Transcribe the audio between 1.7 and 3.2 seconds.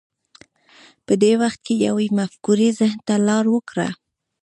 یوې مفکورې ذهن ته